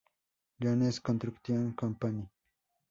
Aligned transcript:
Jones 0.59 0.99
Construction 0.99 1.73
Company. 1.75 2.27